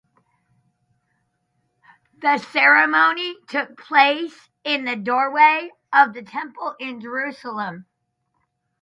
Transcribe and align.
This 2.19 2.41
ceremony 2.47 3.37
took 3.47 3.77
place 3.77 4.49
in 4.63 4.83
the 4.83 4.95
doorway 4.95 5.69
of 5.93 6.13
the 6.15 6.23
Temple 6.23 6.73
in 6.79 6.99
Jerusalem. 6.99 7.85